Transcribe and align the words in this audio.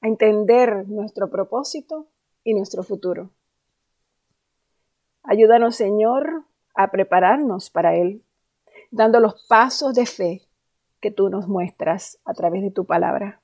a 0.00 0.08
entender 0.08 0.88
nuestro 0.88 1.30
propósito 1.30 2.06
y 2.44 2.54
nuestro 2.54 2.82
futuro. 2.82 3.30
Ayúdanos, 5.22 5.76
Señor, 5.76 6.44
a 6.74 6.90
prepararnos 6.90 7.70
para 7.70 7.94
Él, 7.94 8.22
dando 8.90 9.20
los 9.20 9.46
pasos 9.46 9.94
de 9.94 10.06
fe 10.06 10.42
que 11.00 11.10
tú 11.10 11.28
nos 11.28 11.48
muestras 11.48 12.18
a 12.24 12.34
través 12.34 12.62
de 12.62 12.70
tu 12.70 12.86
palabra. 12.86 13.40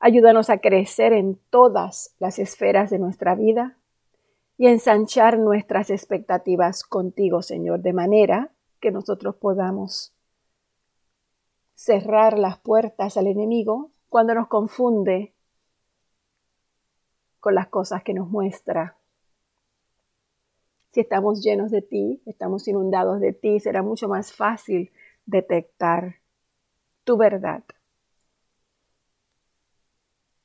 Ayúdanos 0.00 0.48
a 0.50 0.58
crecer 0.58 1.12
en 1.12 1.40
todas 1.50 2.14
las 2.18 2.38
esferas 2.38 2.90
de 2.90 2.98
nuestra 2.98 3.34
vida 3.34 3.76
y 4.56 4.68
ensanchar 4.68 5.38
nuestras 5.38 5.90
expectativas 5.90 6.84
contigo, 6.84 7.42
Señor, 7.42 7.80
de 7.80 7.92
manera 7.92 8.52
que 8.80 8.90
nosotros 8.90 9.36
podamos 9.36 10.12
cerrar 11.74 12.38
las 12.38 12.58
puertas 12.58 13.16
al 13.16 13.28
enemigo 13.28 13.90
cuando 14.08 14.34
nos 14.34 14.48
confunde 14.48 15.34
con 17.40 17.54
las 17.54 17.68
cosas 17.68 18.02
que 18.02 18.14
nos 18.14 18.28
muestra. 18.28 18.96
Si 20.92 21.00
estamos 21.00 21.42
llenos 21.42 21.70
de 21.70 21.82
ti, 21.82 22.22
estamos 22.26 22.66
inundados 22.66 23.20
de 23.20 23.32
ti, 23.32 23.60
será 23.60 23.82
mucho 23.82 24.08
más 24.08 24.32
fácil 24.32 24.90
detectar 25.26 26.16
tu 27.04 27.16
verdad 27.16 27.62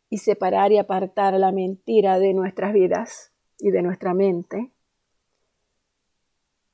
y 0.09 0.19
separar 0.19 0.71
y 0.71 0.77
apartar 0.77 1.33
la 1.33 1.51
mentira 1.51 2.19
de 2.19 2.33
nuestras 2.33 2.73
vidas 2.73 3.31
y 3.57 3.71
de 3.71 3.81
nuestra 3.81 4.13
mente. 4.13 4.71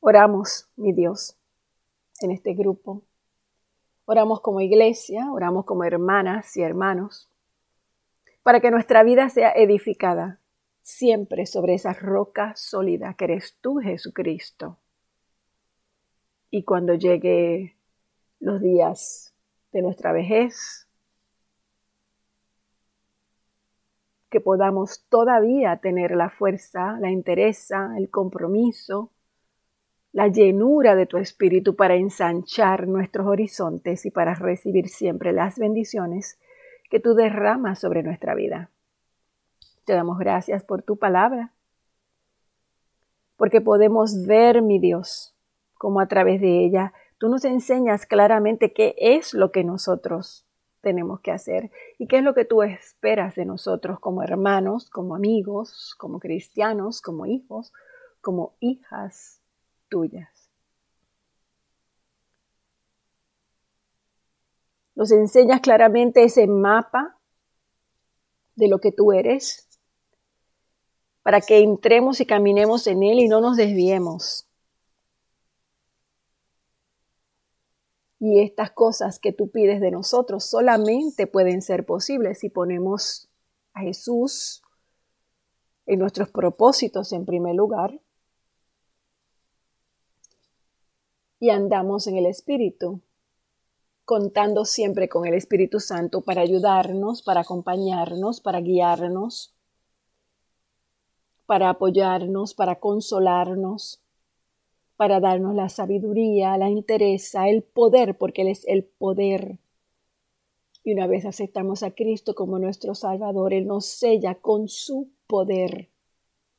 Oramos, 0.02 0.70
mi 0.76 0.92
Dios, 0.92 1.38
en 2.22 2.32
este 2.32 2.54
grupo. 2.54 3.04
Oramos 4.12 4.42
como 4.42 4.60
iglesia, 4.60 5.32
oramos 5.32 5.66
como 5.66 5.84
hermanas 5.84 6.58
y 6.58 6.64
hermanos, 6.64 7.30
para 8.42 8.60
que 8.60 8.72
nuestra 8.72 9.04
vida 9.04 9.30
sea 9.30 9.52
edificada 9.52 10.40
siempre 10.82 11.46
sobre 11.46 11.76
esa 11.76 11.94
roca 11.94 12.56
sólida 12.56 13.14
que 13.14 13.26
eres 13.26 13.60
tú, 13.62 13.76
Jesucristo. 13.78 14.80
Y 16.50 16.64
cuando 16.64 16.96
llegue 16.96 17.78
los 18.40 18.60
días 18.60 19.36
de 19.74 19.84
nuestra 19.84 20.12
vejez, 20.12 20.88
que 24.32 24.42
podamos 24.42 25.06
todavía 25.10 25.78
tener 25.78 26.16
la 26.16 26.32
fuerza, 26.32 26.98
la 27.00 27.12
entereza, 27.12 27.94
el 27.96 28.10
compromiso, 28.10 29.12
la 30.20 30.28
llenura 30.28 30.98
de 30.98 31.06
tu 31.06 31.16
espíritu 31.16 31.78
para 31.78 31.96
ensanchar 31.96 32.90
nuestros 32.90 33.26
horizontes 33.26 34.06
y 34.06 34.12
para 34.12 34.34
recibir 34.34 34.90
siempre 34.90 35.32
las 35.32 35.58
bendiciones 35.58 36.38
que 36.90 37.00
tú 37.00 37.14
derramas 37.14 37.80
sobre 37.80 38.04
nuestra 38.04 38.36
vida. 38.36 38.70
Te 39.86 39.94
damos 39.94 40.20
gracias 40.20 40.62
por 40.62 40.82
tu 40.82 40.98
palabra, 40.98 41.54
porque 43.38 43.62
podemos 43.62 44.26
ver, 44.28 44.62
mi 44.62 44.78
Dios, 44.78 45.34
como 45.76 46.02
a 46.02 46.08
través 46.10 46.42
de 46.42 46.66
ella 46.66 46.92
tú 47.18 47.30
nos 47.30 47.46
enseñas 47.46 48.06
claramente 48.06 48.74
qué 48.74 48.96
es 48.98 49.34
lo 49.34 49.54
que 49.54 49.64
nosotros 49.64 50.46
tenemos 50.82 51.22
que 51.22 51.32
hacer 51.32 51.72
y 51.98 52.08
qué 52.08 52.18
es 52.18 52.24
lo 52.26 52.34
que 52.34 52.44
tú 52.44 52.62
esperas 52.62 53.36
de 53.36 53.46
nosotros 53.46 54.02
como 54.02 54.22
hermanos, 54.22 54.90
como 54.90 55.16
amigos, 55.16 55.96
como 55.98 56.20
cristianos, 56.20 57.02
como 57.02 57.26
hijos, 57.26 57.72
como 58.20 58.52
hijas 58.60 59.39
tuyas. 59.90 60.30
Nos 64.96 65.12
enseñas 65.12 65.62
claramente 65.62 66.24
ese 66.24 66.46
mapa 66.48 67.18
de 68.56 68.68
lo 68.68 68.80
que 68.80 68.92
tú 68.92 69.14
eres 69.14 69.68
para 71.24 71.42
que 71.42 71.60
entremos 71.60 72.20
y 72.20 72.26
caminemos 72.26 72.86
en 72.88 73.04
él 73.04 73.20
y 73.20 73.28
no 73.28 73.40
nos 73.40 73.56
desviemos. 73.56 74.46
Y 78.20 78.42
estas 78.42 78.72
cosas 78.72 79.20
que 79.20 79.32
tú 79.32 79.50
pides 79.50 79.80
de 79.80 79.92
nosotros 79.92 80.44
solamente 80.44 81.28
pueden 81.28 81.62
ser 81.62 81.86
posibles 81.86 82.40
si 82.40 82.50
ponemos 82.50 83.30
a 83.74 83.82
Jesús 83.82 84.62
en 85.86 86.00
nuestros 86.00 86.30
propósitos 86.30 87.14
en 87.14 87.26
primer 87.26 87.56
lugar 87.56 88.02
y 91.40 91.50
andamos 91.50 92.08
en 92.08 92.18
el 92.18 92.26
Espíritu, 92.26 93.02
contando 94.04 94.66
siempre 94.66 95.08
con 95.08 95.26
el 95.26 95.34
Espíritu 95.34 95.80
Santo 95.80 96.22
para 96.22 96.42
ayudarnos, 96.42 97.22
para 97.22 97.42
acompañarnos, 97.42 98.42
para 98.42 98.60
guiarnos, 98.60 99.56
para 101.46 101.70
apoyarnos, 101.70 102.54
para 102.54 102.80
consolarnos, 102.80 104.02
para 104.98 105.20
darnos 105.20 105.56
la 105.56 105.70
sabiduría, 105.70 106.58
la 106.58 106.70
interesa, 106.70 107.48
el 107.48 107.64
poder, 107.64 108.18
porque 108.18 108.42
Él 108.42 108.50
es 108.50 108.68
el 108.68 108.84
poder. 108.84 109.58
Y 110.84 110.94
una 110.94 111.08
vez 111.08 111.26
aceptamos 111.26 111.84
a 111.84 111.92
Cristo 111.92 112.36
como 112.36 112.60
nuestro 112.60 112.96
Salvador, 112.96 113.54
Él 113.54 113.66
nos 113.66 113.86
sella 113.86 114.36
con 114.36 114.68
su 114.68 115.10
poder. 115.26 115.90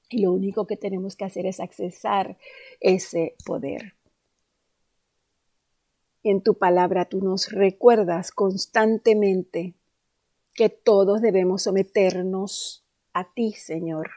Y 0.08 0.22
lo 0.22 0.32
único 0.32 0.66
que 0.66 0.76
tenemos 0.76 1.16
que 1.16 1.24
hacer 1.24 1.46
es 1.46 1.60
accesar 1.60 2.38
ese 2.80 3.36
poder. 3.44 3.99
En 6.22 6.42
tu 6.42 6.54
palabra 6.54 7.06
tú 7.06 7.20
nos 7.20 7.50
recuerdas 7.50 8.30
constantemente 8.30 9.74
que 10.54 10.68
todos 10.68 11.22
debemos 11.22 11.62
someternos 11.62 12.84
a 13.12 13.32
ti, 13.32 13.52
Señor. 13.52 14.10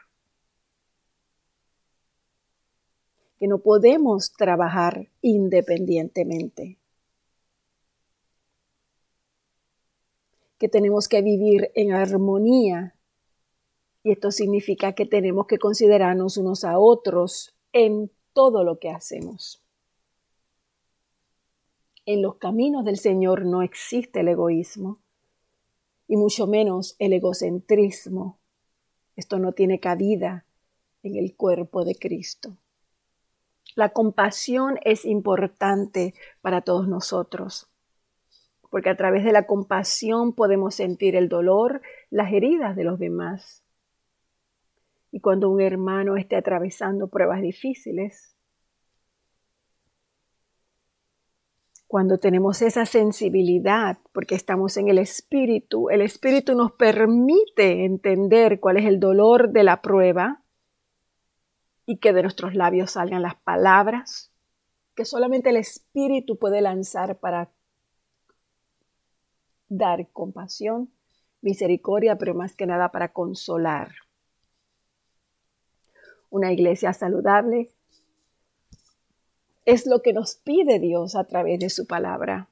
que 3.38 3.48
no 3.48 3.58
podemos 3.58 4.32
trabajar 4.32 5.08
independientemente, 5.20 6.78
que 10.58 10.68
tenemos 10.68 11.08
que 11.08 11.22
vivir 11.22 11.70
en 11.74 11.92
armonía 11.92 12.94
y 14.02 14.12
esto 14.12 14.30
significa 14.30 14.92
que 14.92 15.06
tenemos 15.06 15.46
que 15.46 15.58
considerarnos 15.58 16.36
unos 16.36 16.64
a 16.64 16.78
otros 16.78 17.54
en 17.72 18.10
todo 18.32 18.62
lo 18.62 18.78
que 18.78 18.90
hacemos. 18.90 19.63
En 22.06 22.20
los 22.20 22.36
caminos 22.36 22.84
del 22.84 22.98
Señor 22.98 23.46
no 23.46 23.62
existe 23.62 24.20
el 24.20 24.28
egoísmo 24.28 24.98
y 26.06 26.16
mucho 26.16 26.46
menos 26.46 26.96
el 26.98 27.14
egocentrismo. 27.14 28.38
Esto 29.16 29.38
no 29.38 29.52
tiene 29.52 29.80
cabida 29.80 30.44
en 31.02 31.16
el 31.16 31.34
cuerpo 31.34 31.84
de 31.86 31.94
Cristo. 31.94 32.58
La 33.74 33.88
compasión 33.88 34.78
es 34.84 35.06
importante 35.06 36.12
para 36.42 36.60
todos 36.60 36.88
nosotros, 36.88 37.70
porque 38.70 38.90
a 38.90 38.96
través 38.96 39.24
de 39.24 39.32
la 39.32 39.46
compasión 39.46 40.34
podemos 40.34 40.74
sentir 40.74 41.16
el 41.16 41.30
dolor, 41.30 41.80
las 42.10 42.32
heridas 42.34 42.76
de 42.76 42.84
los 42.84 42.98
demás. 42.98 43.64
Y 45.10 45.20
cuando 45.20 45.48
un 45.48 45.62
hermano 45.62 46.18
esté 46.18 46.36
atravesando 46.36 47.08
pruebas 47.08 47.40
difíciles, 47.40 48.33
cuando 51.94 52.18
tenemos 52.18 52.60
esa 52.60 52.86
sensibilidad, 52.86 53.98
porque 54.10 54.34
estamos 54.34 54.76
en 54.78 54.88
el 54.88 54.98
Espíritu, 54.98 55.90
el 55.90 56.00
Espíritu 56.00 56.56
nos 56.56 56.72
permite 56.72 57.84
entender 57.84 58.58
cuál 58.58 58.78
es 58.78 58.86
el 58.86 58.98
dolor 58.98 59.50
de 59.50 59.62
la 59.62 59.80
prueba 59.80 60.42
y 61.86 61.98
que 61.98 62.12
de 62.12 62.22
nuestros 62.22 62.56
labios 62.56 62.90
salgan 62.90 63.22
las 63.22 63.36
palabras 63.36 64.32
que 64.96 65.04
solamente 65.04 65.50
el 65.50 65.56
Espíritu 65.56 66.36
puede 66.36 66.60
lanzar 66.62 67.20
para 67.20 67.52
dar 69.68 70.08
compasión, 70.10 70.90
misericordia, 71.42 72.18
pero 72.18 72.34
más 72.34 72.56
que 72.56 72.66
nada 72.66 72.90
para 72.90 73.12
consolar. 73.12 73.92
Una 76.28 76.52
iglesia 76.52 76.92
saludable 76.92 77.70
es 79.64 79.86
lo 79.86 80.02
que 80.02 80.12
nos 80.12 80.36
pide 80.36 80.78
Dios 80.78 81.14
a 81.14 81.24
través 81.24 81.58
de 81.58 81.70
su 81.70 81.86
palabra. 81.86 82.48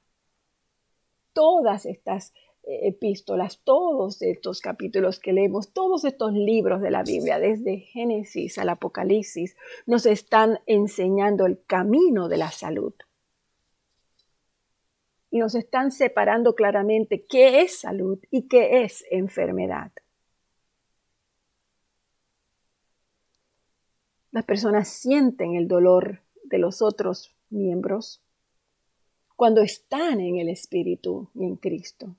Todas 1.33 1.85
estas 1.85 2.33
epístolas, 2.63 3.59
todos 3.63 4.21
estos 4.21 4.61
capítulos 4.61 5.19
que 5.19 5.33
leemos, 5.33 5.73
todos 5.73 6.05
estos 6.05 6.33
libros 6.33 6.81
de 6.81 6.91
la 6.91 7.03
Biblia, 7.03 7.39
desde 7.39 7.79
Génesis 7.79 8.57
al 8.57 8.69
Apocalipsis, 8.69 9.57
nos 9.85 10.05
están 10.05 10.59
enseñando 10.65 11.45
el 11.45 11.63
camino 11.65 12.29
de 12.29 12.37
la 12.37 12.51
salud. 12.51 12.93
Y 15.29 15.39
nos 15.39 15.55
están 15.55 15.91
separando 15.91 16.55
claramente 16.55 17.25
qué 17.25 17.61
es 17.61 17.79
salud 17.79 18.19
y 18.29 18.47
qué 18.47 18.83
es 18.83 19.03
enfermedad. 19.09 19.91
Las 24.31 24.45
personas 24.45 24.87
sienten 24.89 25.55
el 25.55 25.67
dolor 25.67 26.21
los 26.57 26.81
otros 26.81 27.35
miembros 27.49 28.21
cuando 29.35 29.61
están 29.61 30.19
en 30.19 30.37
el 30.37 30.49
Espíritu 30.49 31.29
y 31.33 31.45
en 31.45 31.55
Cristo. 31.55 32.15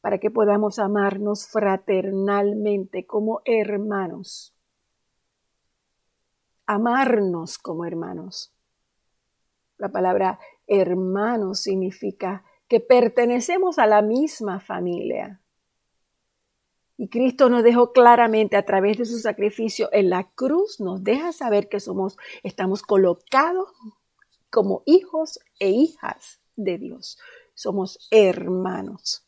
para 0.00 0.18
que 0.18 0.30
podamos 0.30 0.78
amarnos 0.78 1.48
fraternalmente 1.48 3.06
como 3.06 3.42
hermanos. 3.44 4.54
Amarnos 6.66 7.58
como 7.58 7.84
hermanos. 7.84 8.54
La 9.76 9.90
palabra 9.90 10.38
hermano 10.66 11.54
significa 11.54 12.44
que 12.68 12.80
pertenecemos 12.80 13.78
a 13.78 13.86
la 13.86 14.02
misma 14.02 14.60
familia. 14.60 15.42
Y 17.00 17.08
Cristo 17.08 17.48
nos 17.48 17.62
dejó 17.62 17.92
claramente 17.92 18.56
a 18.56 18.64
través 18.64 18.98
de 18.98 19.04
su 19.04 19.20
sacrificio 19.20 19.88
en 19.92 20.10
la 20.10 20.28
cruz, 20.34 20.80
nos 20.80 21.04
deja 21.04 21.32
saber 21.32 21.68
que 21.68 21.78
somos, 21.78 22.16
estamos 22.42 22.82
colocados 22.82 23.70
como 24.50 24.82
hijos 24.84 25.38
e 25.60 25.70
hijas 25.70 26.40
de 26.56 26.76
Dios. 26.76 27.16
Somos 27.54 28.08
hermanos. 28.10 29.24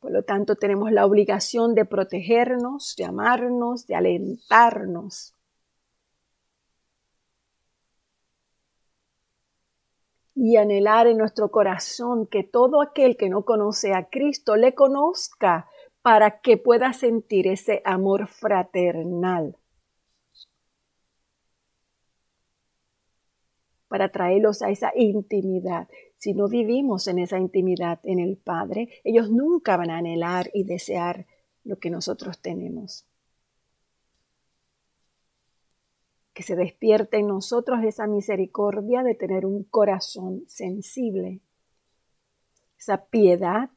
Por 0.00 0.12
lo 0.12 0.22
tanto, 0.22 0.56
tenemos 0.56 0.92
la 0.92 1.04
obligación 1.04 1.74
de 1.74 1.84
protegernos, 1.84 2.94
de 2.96 3.04
amarnos, 3.04 3.86
de 3.86 3.96
alentarnos. 3.96 5.34
Y 10.42 10.56
anhelar 10.56 11.06
en 11.06 11.18
nuestro 11.18 11.50
corazón 11.50 12.26
que 12.26 12.44
todo 12.44 12.80
aquel 12.80 13.18
que 13.18 13.28
no 13.28 13.44
conoce 13.44 13.92
a 13.92 14.08
Cristo 14.08 14.56
le 14.56 14.74
conozca 14.74 15.68
para 16.00 16.40
que 16.40 16.56
pueda 16.56 16.94
sentir 16.94 17.46
ese 17.46 17.82
amor 17.84 18.26
fraternal. 18.26 19.56
Para 23.88 24.10
traerlos 24.10 24.62
a 24.62 24.70
esa 24.70 24.92
intimidad 24.94 25.88
si 26.20 26.34
no 26.34 26.48
vivimos 26.48 27.08
en 27.08 27.18
esa 27.18 27.38
intimidad 27.38 27.98
en 28.02 28.20
el 28.20 28.36
Padre, 28.36 28.90
ellos 29.04 29.30
nunca 29.30 29.78
van 29.78 29.90
a 29.90 29.96
anhelar 29.96 30.50
y 30.52 30.64
desear 30.64 31.26
lo 31.64 31.78
que 31.78 31.88
nosotros 31.88 32.42
tenemos. 32.42 33.09
Que 36.40 36.46
se 36.46 36.56
despierte 36.56 37.18
en 37.18 37.26
nosotros 37.26 37.84
esa 37.84 38.06
misericordia 38.06 39.02
de 39.02 39.14
tener 39.14 39.44
un 39.44 39.62
corazón 39.62 40.42
sensible, 40.46 41.42
esa 42.78 43.04
piedad 43.04 43.68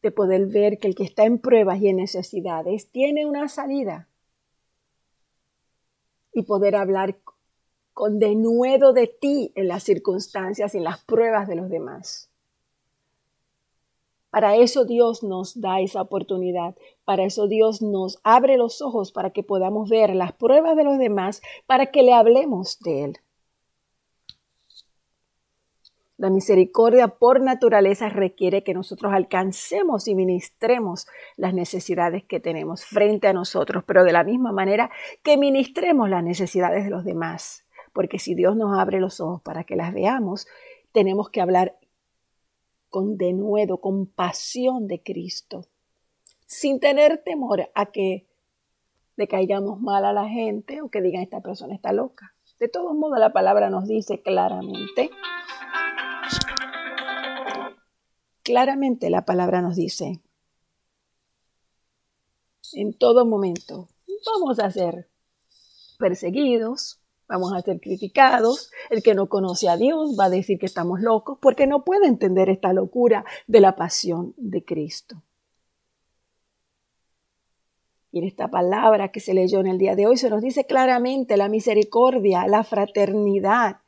de 0.00 0.12
poder 0.12 0.46
ver 0.46 0.78
que 0.78 0.86
el 0.86 0.94
que 0.94 1.02
está 1.02 1.24
en 1.24 1.40
pruebas 1.40 1.80
y 1.80 1.88
en 1.88 1.96
necesidades 1.96 2.88
tiene 2.92 3.26
una 3.26 3.48
salida 3.48 4.06
y 6.32 6.42
poder 6.42 6.76
hablar 6.76 7.18
con 7.92 8.20
denuedo 8.20 8.92
de 8.92 9.08
ti 9.08 9.50
en 9.56 9.66
las 9.66 9.82
circunstancias 9.82 10.72
y 10.72 10.78
en 10.78 10.84
las 10.84 11.02
pruebas 11.02 11.48
de 11.48 11.56
los 11.56 11.68
demás. 11.68 12.30
Para 14.36 14.54
eso 14.56 14.84
Dios 14.84 15.22
nos 15.22 15.62
da 15.62 15.80
esa 15.80 16.02
oportunidad, 16.02 16.76
para 17.06 17.24
eso 17.24 17.48
Dios 17.48 17.80
nos 17.80 18.20
abre 18.22 18.58
los 18.58 18.82
ojos 18.82 19.10
para 19.10 19.30
que 19.30 19.42
podamos 19.42 19.88
ver 19.88 20.14
las 20.14 20.34
pruebas 20.34 20.76
de 20.76 20.84
los 20.84 20.98
demás, 20.98 21.40
para 21.64 21.86
que 21.86 22.02
le 22.02 22.12
hablemos 22.12 22.78
de 22.80 23.04
Él. 23.04 23.16
La 26.18 26.28
misericordia 26.28 27.08
por 27.08 27.40
naturaleza 27.40 28.10
requiere 28.10 28.62
que 28.62 28.74
nosotros 28.74 29.14
alcancemos 29.14 30.06
y 30.06 30.14
ministremos 30.14 31.06
las 31.38 31.54
necesidades 31.54 32.22
que 32.22 32.38
tenemos 32.38 32.84
frente 32.84 33.28
a 33.28 33.32
nosotros, 33.32 33.84
pero 33.86 34.04
de 34.04 34.12
la 34.12 34.22
misma 34.22 34.52
manera 34.52 34.90
que 35.22 35.38
ministremos 35.38 36.10
las 36.10 36.22
necesidades 36.22 36.84
de 36.84 36.90
los 36.90 37.06
demás 37.06 37.62
porque 37.94 38.18
si 38.18 38.34
Dios 38.34 38.56
nos 38.56 38.78
abre 38.78 39.00
los 39.00 39.22
ojos 39.22 39.40
para 39.40 39.64
que 39.64 39.74
las 39.74 39.94
veamos, 39.94 40.46
tenemos 40.92 41.30
que 41.30 41.40
hablar 41.40 41.78
con 42.90 43.16
denuedo, 43.16 43.78
con 43.78 44.06
pasión 44.06 44.86
de 44.86 45.02
Cristo, 45.02 45.66
sin 46.46 46.80
tener 46.80 47.22
temor 47.22 47.70
a 47.74 47.86
que 47.86 48.26
le 49.16 49.28
caigamos 49.28 49.80
mal 49.80 50.04
a 50.04 50.12
la 50.12 50.28
gente 50.28 50.82
o 50.82 50.88
que 50.88 51.00
digan 51.00 51.22
esta 51.22 51.40
persona 51.40 51.74
está 51.74 51.92
loca. 51.92 52.34
De 52.58 52.68
todos 52.68 52.94
modos, 52.94 53.18
la 53.18 53.32
palabra 53.32 53.70
nos 53.70 53.86
dice 53.86 54.22
claramente, 54.22 55.10
claramente 58.42 59.10
la 59.10 59.24
palabra 59.24 59.60
nos 59.60 59.76
dice, 59.76 60.20
en 62.72 62.92
todo 62.96 63.26
momento 63.26 63.88
vamos 64.26 64.58
a 64.58 64.70
ser 64.70 65.08
perseguidos, 65.98 67.00
vamos 67.28 67.52
a 67.52 67.60
ser 67.62 67.80
criticados. 67.80 68.70
El 68.90 69.02
que 69.02 69.14
no 69.14 69.28
conoce 69.28 69.68
a 69.68 69.76
Dios 69.76 70.16
va 70.18 70.26
a 70.26 70.30
decir 70.30 70.58
que 70.58 70.66
estamos 70.66 71.00
locos 71.00 71.38
porque 71.40 71.66
no 71.66 71.84
puede 71.84 72.06
entender 72.06 72.48
esta 72.48 72.72
locura 72.72 73.24
de 73.46 73.60
la 73.60 73.76
pasión 73.76 74.34
de 74.36 74.64
Cristo. 74.64 75.22
Y 78.12 78.20
en 78.20 78.24
esta 78.24 78.48
palabra 78.48 79.12
que 79.12 79.20
se 79.20 79.34
leyó 79.34 79.60
en 79.60 79.66
el 79.66 79.78
día 79.78 79.94
de 79.94 80.06
hoy 80.06 80.16
se 80.16 80.30
nos 80.30 80.40
dice 80.40 80.64
claramente 80.64 81.36
la 81.36 81.48
misericordia, 81.48 82.46
la 82.46 82.64
fraternidad, 82.64 83.80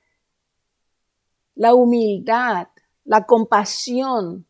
la 1.54 1.74
humildad, 1.74 2.68
la 3.04 3.24
compasión, 3.24 4.46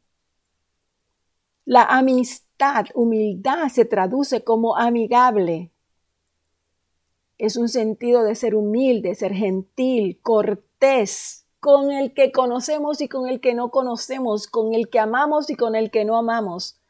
la 1.64 1.84
amistad. 1.84 2.86
Humildad 2.94 3.68
se 3.68 3.84
traduce 3.84 4.42
como 4.42 4.76
amigable, 4.76 5.70
es 7.38 7.56
un 7.56 7.68
sentido 7.68 8.24
de 8.24 8.34
ser 8.34 8.54
humilde, 8.54 9.14
ser 9.14 9.32
gentil, 9.32 10.20
cortés, 10.20 11.46
con 11.60 11.90
el 11.90 12.14
que 12.14 12.30
conocemos 12.30 13.00
y 13.00 13.08
con 13.08 13.28
el 13.28 13.40
que 13.40 13.54
no 13.54 13.70
conocemos, 13.70 14.46
con 14.46 14.74
el 14.74 14.88
que 14.88 15.00
amamos 15.00 15.50
y 15.50 15.56
con 15.56 15.74
el 15.74 15.90
que 15.90 16.04
no 16.04 16.16
amamos. 16.16 16.80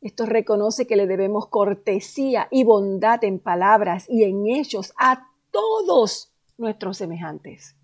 Esto 0.00 0.26
reconoce 0.26 0.86
que 0.86 0.96
le 0.96 1.06
debemos 1.06 1.48
cortesía 1.48 2.46
y 2.50 2.62
bondad 2.62 3.24
en 3.24 3.40
palabras 3.40 4.06
y 4.08 4.24
en 4.24 4.46
hechos 4.46 4.92
a 4.96 5.28
todos 5.50 6.32
nuestros 6.56 6.98
semejantes. 6.98 7.76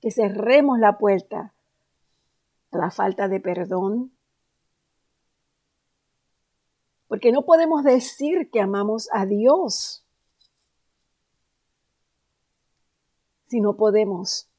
Que 0.00 0.12
cerremos 0.12 0.78
la 0.78 0.98
puerta 0.98 1.54
a 2.70 2.78
la 2.78 2.90
falta 2.90 3.26
de 3.26 3.40
perdón, 3.40 4.13
porque 7.14 7.30
no 7.30 7.42
podemos 7.42 7.84
decir 7.84 8.50
que 8.50 8.60
amamos 8.60 9.08
a 9.12 9.24
Dios 9.24 10.04
si 13.46 13.60
no 13.60 13.76
podemos 13.76 14.50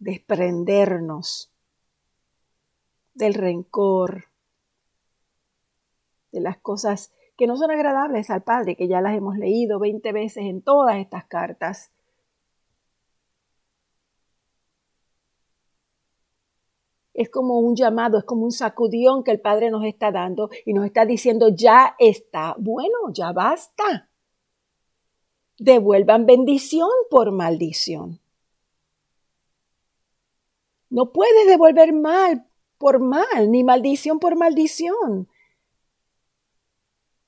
desprendernos 0.00 1.52
del 3.14 3.34
rencor, 3.34 4.24
de 6.32 6.40
las 6.40 6.58
cosas 6.58 7.12
que 7.36 7.46
no 7.46 7.56
son 7.56 7.70
agradables 7.70 8.30
al 8.30 8.42
Padre, 8.42 8.74
que 8.74 8.88
ya 8.88 9.00
las 9.00 9.16
hemos 9.16 9.36
leído 9.36 9.78
20 9.78 10.10
veces 10.10 10.44
en 10.46 10.60
todas 10.60 10.96
estas 10.96 11.26
cartas. 11.26 11.92
Es 17.14 17.28
como 17.30 17.58
un 17.58 17.76
llamado, 17.76 18.18
es 18.18 18.24
como 18.24 18.44
un 18.44 18.52
sacudión 18.52 19.22
que 19.22 19.30
el 19.30 19.40
Padre 19.40 19.70
nos 19.70 19.84
está 19.84 20.10
dando 20.10 20.50
y 20.64 20.72
nos 20.72 20.86
está 20.86 21.04
diciendo, 21.04 21.48
ya 21.54 21.94
está, 21.98 22.54
bueno, 22.58 23.12
ya 23.12 23.32
basta. 23.32 24.08
Devuelvan 25.58 26.26
bendición 26.26 26.88
por 27.10 27.30
maldición. 27.30 28.20
No 30.88 31.12
puedes 31.12 31.46
devolver 31.46 31.92
mal 31.92 32.46
por 32.78 32.98
mal, 32.98 33.50
ni 33.50 33.62
maldición 33.62 34.18
por 34.18 34.36
maldición. 34.36 35.28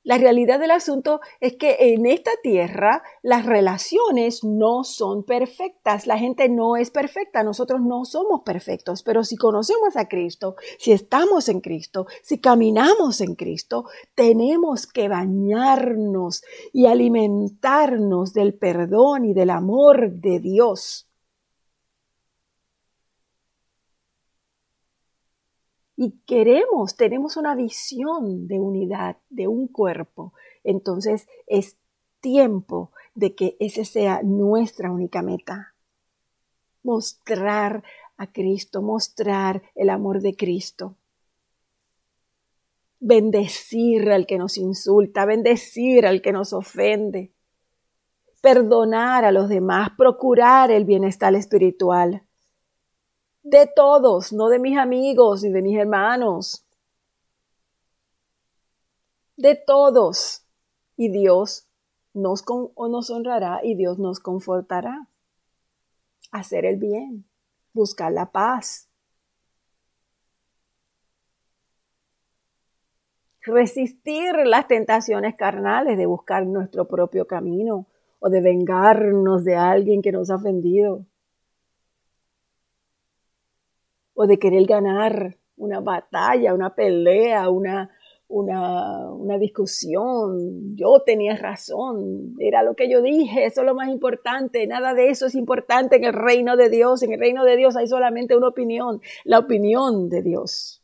La 0.04 0.18
realidad 0.18 0.60
del 0.60 0.70
asunto 0.70 1.22
es 1.40 1.56
que 1.56 1.76
en 1.80 2.04
esta 2.04 2.30
tierra 2.42 3.02
las 3.22 3.46
relaciones 3.46 4.44
no 4.44 4.84
son 4.84 5.24
perfectas, 5.24 6.06
la 6.06 6.18
gente 6.18 6.50
no 6.50 6.76
es 6.76 6.90
perfecta, 6.90 7.42
nosotros 7.42 7.80
no 7.80 8.04
somos 8.04 8.42
perfectos, 8.42 9.02
pero 9.02 9.24
si 9.24 9.36
conocemos 9.36 9.96
a 9.96 10.06
Cristo, 10.06 10.56
si 10.78 10.92
estamos 10.92 11.48
en 11.48 11.62
Cristo, 11.62 12.06
si 12.22 12.38
caminamos 12.38 13.22
en 13.22 13.34
Cristo, 13.34 13.86
tenemos 14.14 14.86
que 14.86 15.08
bañarnos 15.08 16.42
y 16.74 16.84
alimentarnos 16.84 18.34
del 18.34 18.52
perdón 18.52 19.24
y 19.24 19.32
del 19.32 19.48
amor 19.48 20.10
de 20.10 20.38
Dios. 20.38 21.08
Y 25.96 26.12
queremos, 26.26 26.96
tenemos 26.96 27.36
una 27.36 27.54
visión 27.54 28.46
de 28.48 28.58
unidad, 28.58 29.16
de 29.30 29.46
un 29.46 29.68
cuerpo, 29.68 30.32
entonces 30.64 31.28
es 31.46 31.76
tiempo 32.20 32.90
de 33.14 33.34
que 33.34 33.56
ese 33.60 33.84
sea 33.84 34.22
nuestra 34.22 34.90
única 34.90 35.22
meta. 35.22 35.74
Mostrar 36.82 37.84
a 38.16 38.32
Cristo, 38.32 38.82
mostrar 38.82 39.62
el 39.74 39.90
amor 39.90 40.20
de 40.20 40.34
Cristo. 40.34 40.96
Bendecir 43.00 44.10
al 44.10 44.26
que 44.26 44.38
nos 44.38 44.56
insulta, 44.58 45.26
bendecir 45.26 46.06
al 46.06 46.22
que 46.22 46.32
nos 46.32 46.52
ofende. 46.52 47.32
perdonar 48.40 49.24
a 49.24 49.32
los 49.32 49.48
demás, 49.48 49.90
procurar 49.96 50.70
el 50.70 50.84
bienestar 50.84 51.34
espiritual. 51.34 52.24
De 53.44 53.66
todos, 53.66 54.32
no 54.32 54.48
de 54.48 54.58
mis 54.58 54.78
amigos 54.78 55.42
ni 55.42 55.52
de 55.52 55.60
mis 55.60 55.78
hermanos. 55.78 56.64
De 59.36 59.54
todos. 59.54 60.46
Y 60.96 61.10
Dios 61.10 61.68
nos, 62.14 62.42
nos 62.76 63.10
honrará 63.10 63.60
y 63.62 63.74
Dios 63.74 63.98
nos 63.98 64.18
confortará. 64.18 65.08
Hacer 66.32 66.64
el 66.64 66.78
bien, 66.78 67.26
buscar 67.74 68.12
la 68.12 68.32
paz, 68.32 68.88
resistir 73.42 74.34
las 74.46 74.66
tentaciones 74.68 75.36
carnales 75.36 75.98
de 75.98 76.06
buscar 76.06 76.46
nuestro 76.46 76.88
propio 76.88 77.26
camino 77.26 77.86
o 78.20 78.30
de 78.30 78.40
vengarnos 78.40 79.44
de 79.44 79.54
alguien 79.54 80.00
que 80.00 80.12
nos 80.12 80.30
ha 80.30 80.36
ofendido 80.36 81.04
o 84.14 84.26
de 84.26 84.38
querer 84.38 84.64
ganar 84.66 85.36
una 85.56 85.80
batalla, 85.80 86.54
una 86.54 86.74
pelea, 86.74 87.50
una, 87.50 87.90
una, 88.28 89.12
una, 89.12 89.38
discusión. 89.38 90.76
Yo 90.76 91.02
tenía 91.04 91.36
razón, 91.36 92.34
era 92.38 92.62
lo 92.62 92.74
que 92.74 92.88
yo 92.88 93.02
dije, 93.02 93.44
eso 93.44 93.60
es 93.60 93.66
lo 93.66 93.74
más 93.74 93.88
importante. 93.88 94.66
Nada 94.66 94.94
de 94.94 95.10
eso 95.10 95.26
es 95.26 95.34
importante 95.34 95.96
en 95.96 96.04
el 96.04 96.12
reino 96.12 96.56
de 96.56 96.70
Dios. 96.70 97.02
En 97.02 97.12
el 97.12 97.20
reino 97.20 97.44
de 97.44 97.56
Dios 97.56 97.76
hay 97.76 97.86
solamente 97.86 98.36
una 98.36 98.48
opinión, 98.48 99.00
la 99.24 99.38
opinión 99.38 100.08
de 100.08 100.22
Dios. 100.22 100.82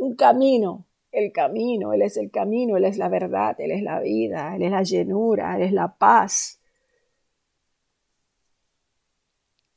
Un 0.00 0.14
camino 0.14 0.86
el 1.12 1.32
camino, 1.32 1.92
Él 1.92 2.02
es 2.02 2.16
el 2.16 2.30
camino, 2.30 2.76
Él 2.76 2.84
es 2.84 2.98
la 2.98 3.08
verdad, 3.08 3.56
Él 3.60 3.70
es 3.70 3.82
la 3.82 4.00
vida, 4.00 4.54
Él 4.56 4.62
es 4.62 4.70
la 4.70 4.82
llenura, 4.82 5.56
Él 5.56 5.62
es 5.62 5.72
la 5.72 5.96
paz. 5.96 6.60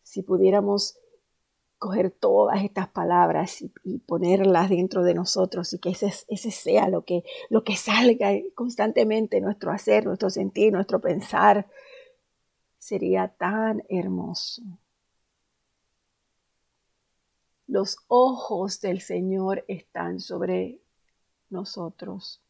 Si 0.03 0.24
pudiéramos 0.24 0.98
coger 1.82 2.12
todas 2.12 2.64
estas 2.64 2.88
palabras 2.90 3.64
y, 3.64 3.98
ponerlas 4.06 4.70
dentro 4.70 5.02
de 5.02 5.16
nosotros 5.16 5.74
y 5.74 5.80
que 5.80 5.90
ese, 5.90 6.14
ese 6.28 6.52
sea 6.52 6.88
lo 6.88 7.06
que, 7.06 7.24
lo 7.50 7.64
que 7.64 7.76
salga 7.76 8.30
constantemente 8.54 9.42
nuestro 9.42 9.72
hacer, 9.72 10.06
nuestro 10.06 10.30
sentir, 10.30 10.72
nuestro 10.72 11.02
pensar, 11.02 11.68
sería 12.78 13.30
tan 13.30 13.82
hermoso. 13.90 14.62
Los 17.66 17.98
ojos 18.08 18.80
del 18.82 19.02
Señor 19.02 19.66
están 19.68 20.20
sobre 20.20 20.82
nosotros. 21.50 22.44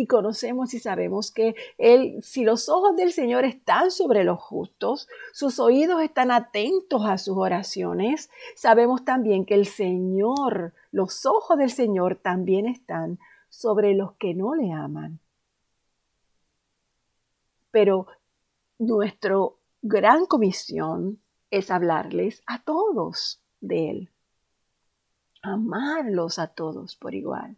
Y 0.00 0.06
conocemos 0.06 0.72
y 0.72 0.78
sabemos 0.78 1.30
que 1.30 1.54
él, 1.76 2.20
si 2.22 2.42
los 2.42 2.70
ojos 2.70 2.96
del 2.96 3.12
Señor 3.12 3.44
están 3.44 3.90
sobre 3.90 4.24
los 4.24 4.40
justos, 4.40 5.06
sus 5.34 5.58
oídos 5.58 6.00
están 6.00 6.30
atentos 6.30 7.04
a 7.04 7.18
sus 7.18 7.36
oraciones, 7.36 8.30
sabemos 8.56 9.04
también 9.04 9.44
que 9.44 9.52
el 9.52 9.66
Señor, 9.66 10.72
los 10.90 11.26
ojos 11.26 11.58
del 11.58 11.70
Señor 11.70 12.16
también 12.16 12.64
están 12.64 13.18
sobre 13.50 13.92
los 13.92 14.14
que 14.14 14.32
no 14.32 14.54
le 14.54 14.72
aman. 14.72 15.20
Pero 17.70 18.06
nuestra 18.78 19.36
gran 19.82 20.24
comisión 20.24 21.20
es 21.50 21.70
hablarles 21.70 22.42
a 22.46 22.62
todos 22.62 23.42
de 23.60 23.90
Él 23.90 24.10
amarlos 25.42 26.38
a 26.38 26.48
todos 26.48 26.96
por 26.96 27.14
igual. 27.14 27.56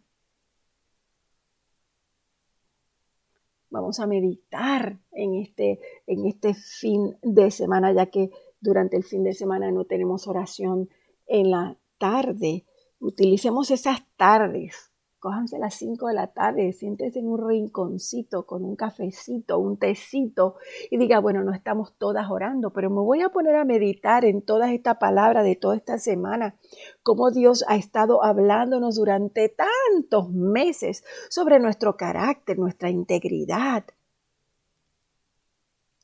Vamos 3.73 3.99
a 3.99 4.05
meditar 4.05 4.99
en 5.11 5.33
este, 5.33 5.79
en 6.05 6.27
este 6.27 6.53
fin 6.53 7.17
de 7.23 7.49
semana, 7.49 7.91
ya 7.91 8.05
que 8.05 8.29
durante 8.61 8.97
el 8.97 9.03
fin 9.03 9.23
de 9.23 9.33
semana 9.33 9.71
no 9.71 9.85
tenemos 9.85 10.27
oración 10.27 10.89
en 11.25 11.49
la 11.49 11.79
tarde. 11.97 12.65
Utilicemos 12.99 13.71
esas 13.71 14.05
tardes 14.15 14.92
cójanse 15.23 15.55
a 15.55 15.59
las 15.59 15.75
5 15.75 16.07
de 16.07 16.13
la 16.15 16.27
tarde, 16.27 16.73
siéntese 16.73 17.19
en 17.19 17.29
un 17.29 17.47
rinconcito 17.47 18.45
con 18.45 18.65
un 18.65 18.75
cafecito, 18.75 19.57
un 19.57 19.77
tecito 19.77 20.57
y 20.91 20.97
diga, 20.97 21.19
bueno, 21.19 21.45
no 21.45 21.53
estamos 21.53 21.93
todas 21.97 22.29
orando, 22.29 22.73
pero 22.73 22.89
me 22.89 22.99
voy 22.99 23.21
a 23.21 23.29
poner 23.29 23.55
a 23.55 23.63
meditar 23.63 24.25
en 24.25 24.41
todas 24.41 24.71
estas 24.71 24.97
palabras 24.97 25.45
de 25.45 25.55
toda 25.55 25.77
esta 25.77 25.97
semana, 25.97 26.57
cómo 27.03 27.31
Dios 27.31 27.63
ha 27.69 27.77
estado 27.77 28.21
hablándonos 28.21 28.97
durante 28.97 29.47
tantos 29.47 30.29
meses 30.29 31.05
sobre 31.29 31.57
nuestro 31.57 31.95
carácter, 31.95 32.59
nuestra 32.59 32.89
integridad, 32.89 33.85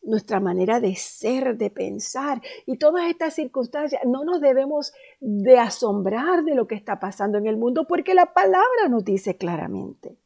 nuestra 0.01 0.39
manera 0.39 0.79
de 0.79 0.95
ser, 0.95 1.57
de 1.57 1.69
pensar 1.69 2.41
y 2.65 2.77
todas 2.77 3.09
estas 3.09 3.35
circunstancias. 3.35 4.01
No 4.05 4.23
nos 4.23 4.41
debemos 4.41 4.93
de 5.19 5.57
asombrar 5.57 6.43
de 6.43 6.55
lo 6.55 6.67
que 6.67 6.75
está 6.75 6.99
pasando 6.99 7.37
en 7.37 7.47
el 7.47 7.57
mundo 7.57 7.85
porque 7.87 8.13
la 8.13 8.33
palabra 8.33 8.87
nos 8.89 9.03
dice 9.03 9.37
claramente, 9.37 10.17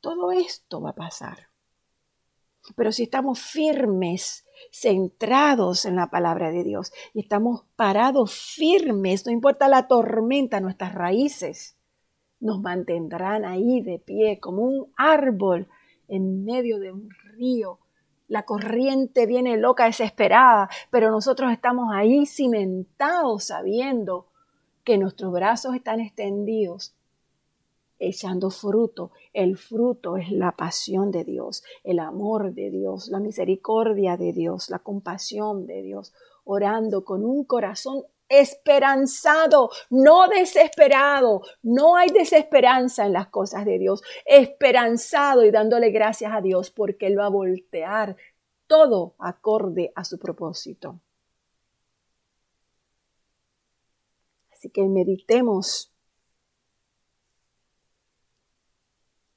todo 0.00 0.32
esto 0.32 0.80
va 0.80 0.90
a 0.90 0.94
pasar. 0.94 1.48
Pero 2.74 2.90
si 2.90 3.04
estamos 3.04 3.40
firmes, 3.40 4.44
centrados 4.72 5.84
en 5.84 5.96
la 5.96 6.10
palabra 6.10 6.50
de 6.50 6.64
Dios 6.64 6.92
y 7.14 7.20
estamos 7.20 7.64
parados 7.76 8.34
firmes, 8.34 9.24
no 9.24 9.32
importa 9.32 9.68
la 9.68 9.86
tormenta, 9.86 10.60
nuestras 10.60 10.94
raíces 10.94 11.76
nos 12.40 12.60
mantendrán 12.60 13.44
ahí 13.44 13.80
de 13.80 13.98
pie 13.98 14.40
como 14.40 14.62
un 14.62 14.92
árbol 14.96 15.68
en 16.08 16.44
medio 16.44 16.78
de 16.78 16.92
un 16.92 17.10
río 17.10 17.78
la 18.28 18.44
corriente 18.44 19.26
viene 19.26 19.56
loca, 19.56 19.84
desesperada, 19.84 20.68
pero 20.90 21.10
nosotros 21.10 21.52
estamos 21.52 21.90
ahí 21.92 22.26
cimentados 22.26 23.44
sabiendo 23.44 24.26
que 24.84 24.98
nuestros 24.98 25.32
brazos 25.32 25.74
están 25.74 26.00
extendidos, 26.00 26.94
echando 27.98 28.50
fruto. 28.50 29.10
El 29.32 29.56
fruto 29.56 30.16
es 30.16 30.30
la 30.30 30.52
pasión 30.52 31.10
de 31.10 31.24
Dios, 31.24 31.62
el 31.84 31.98
amor 31.98 32.52
de 32.52 32.70
Dios, 32.70 33.08
la 33.08 33.20
misericordia 33.20 34.16
de 34.16 34.32
Dios, 34.32 34.70
la 34.70 34.78
compasión 34.78 35.66
de 35.66 35.82
Dios, 35.82 36.12
orando 36.44 37.04
con 37.04 37.24
un 37.24 37.44
corazón 37.44 38.04
esperanzado, 38.28 39.70
no 39.90 40.28
desesperado. 40.28 41.42
No 41.62 41.96
hay 41.96 42.10
desesperanza 42.10 43.06
en 43.06 43.12
las 43.12 43.28
cosas 43.28 43.64
de 43.64 43.78
Dios. 43.78 44.02
Esperanzado 44.24 45.44
y 45.44 45.50
dándole 45.50 45.90
gracias 45.90 46.32
a 46.32 46.40
Dios 46.40 46.70
porque 46.70 47.06
Él 47.06 47.18
va 47.18 47.26
a 47.26 47.30
voltear 47.30 48.16
todo 48.66 49.14
acorde 49.18 49.92
a 49.94 50.04
su 50.04 50.18
propósito. 50.18 51.00
Así 54.52 54.70
que 54.70 54.82
meditemos 54.88 55.95